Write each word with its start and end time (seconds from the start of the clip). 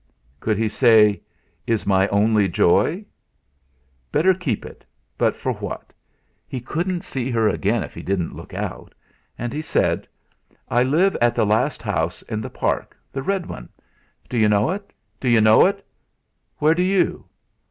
Could 0.39 0.57
he 0.57 0.67
say: 0.67 1.21
"Is 1.67 1.85
my 1.85 2.07
only 2.07 2.47
joy"? 2.49 3.05
Better 4.11 4.33
keep 4.33 4.65
it! 4.65 4.83
But 5.15 5.35
for 5.35 5.53
what? 5.53 5.93
He 6.47 6.59
wouldn't 6.73 7.03
see 7.03 7.29
her 7.29 7.47
again 7.47 7.83
if 7.83 7.93
he 7.93 8.01
didn't 8.01 8.35
look 8.35 8.51
out! 8.51 8.95
And 9.37 9.53
he 9.53 9.61
said: 9.61 10.07
"I 10.67 10.81
live 10.81 11.15
at 11.21 11.35
the 11.35 11.45
last 11.45 11.83
house 11.83 12.23
in 12.23 12.41
the 12.41 12.49
park 12.49 12.97
the 13.13 13.21
red 13.21 13.45
one. 13.45 13.69
D'you 14.27 14.49
know 14.49 14.71
it? 14.71 15.85
Where 16.57 16.73
do 16.73 16.81
you?" 16.81 17.27